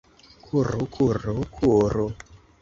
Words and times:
Kuru, 0.45 0.81
kuru, 0.95 1.35
kuru... 1.57 2.05